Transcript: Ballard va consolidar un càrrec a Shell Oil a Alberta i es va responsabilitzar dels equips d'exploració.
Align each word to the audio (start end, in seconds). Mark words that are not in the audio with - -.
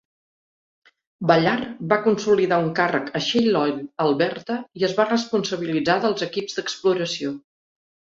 Ballard 1.31 1.81
va 1.91 1.99
consolidar 2.07 2.57
un 2.67 2.71
càrrec 2.79 3.11
a 3.19 3.21
Shell 3.25 3.59
Oil 3.59 3.75
a 3.81 4.07
Alberta 4.07 4.55
i 4.81 4.87
es 4.89 4.95
va 5.01 5.05
responsabilitzar 5.11 5.99
dels 6.07 6.25
equips 6.29 6.59
d'exploració. 6.61 7.35